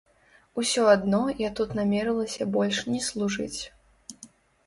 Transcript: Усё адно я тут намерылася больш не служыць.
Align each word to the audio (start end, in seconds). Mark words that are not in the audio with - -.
Усё 0.61 0.85
адно 0.93 1.19
я 1.41 1.49
тут 1.59 1.75
намерылася 1.79 2.47
больш 2.55 2.79
не 2.93 3.01
служыць. 3.09 3.61